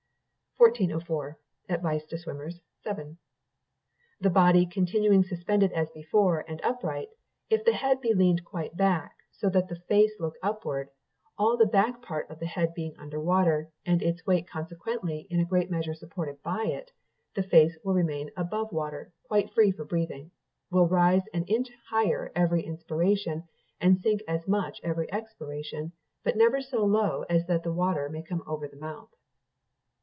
[0.57, 1.39] 1404.
[1.67, 3.17] continued...
[4.19, 7.07] "The body continuing suspended as before, and upright,
[7.49, 10.89] if the head be leaned quite back, so that the face look upward,
[11.35, 15.39] all the back part of the head being under water, and its weight consequently in
[15.39, 16.91] a great measure supported by it,
[17.33, 20.29] the face will remain above water quite free for breathing,
[20.69, 23.45] will rise an inch higher every inspiration,
[23.79, 25.91] and sink as much every expiration,
[26.23, 29.09] but never so low as that the water may come over the mouth.